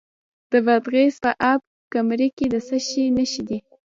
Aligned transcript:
د 0.51 0.53
بادغیس 0.65 1.15
په 1.23 1.31
اب 1.51 1.61
کمري 1.93 2.29
کې 2.37 2.45
د 2.53 2.55
څه 2.67 2.77
شي 2.87 3.03
نښې 3.15 3.43
دي؟ 3.49 3.59